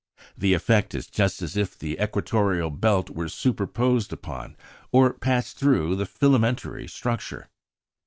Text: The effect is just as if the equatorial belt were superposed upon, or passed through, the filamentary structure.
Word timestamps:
The 0.35 0.55
effect 0.55 0.95
is 0.95 1.05
just 1.05 1.43
as 1.43 1.55
if 1.55 1.77
the 1.77 1.99
equatorial 2.01 2.71
belt 2.71 3.11
were 3.11 3.29
superposed 3.29 4.11
upon, 4.11 4.57
or 4.91 5.13
passed 5.13 5.57
through, 5.59 5.95
the 5.95 6.07
filamentary 6.07 6.89
structure. 6.89 7.51